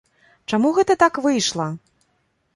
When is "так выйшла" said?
1.03-1.69